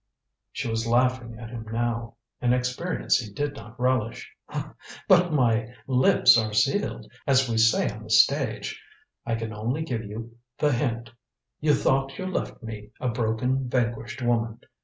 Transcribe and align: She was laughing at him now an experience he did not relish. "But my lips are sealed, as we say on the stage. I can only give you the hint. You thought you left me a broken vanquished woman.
She 0.51 0.67
was 0.67 0.87
laughing 0.87 1.37
at 1.37 1.51
him 1.51 1.63
now 1.71 2.15
an 2.41 2.53
experience 2.53 3.19
he 3.19 3.31
did 3.31 3.55
not 3.55 3.79
relish. 3.79 4.33
"But 5.07 5.31
my 5.31 5.75
lips 5.85 6.39
are 6.39 6.53
sealed, 6.53 7.05
as 7.27 7.47
we 7.47 7.59
say 7.59 7.87
on 7.87 8.05
the 8.05 8.09
stage. 8.09 8.81
I 9.27 9.35
can 9.35 9.53
only 9.53 9.83
give 9.83 10.03
you 10.03 10.37
the 10.57 10.71
hint. 10.73 11.11
You 11.59 11.75
thought 11.75 12.17
you 12.17 12.25
left 12.25 12.63
me 12.63 12.89
a 12.99 13.09
broken 13.09 13.69
vanquished 13.69 14.23
woman. 14.23 14.61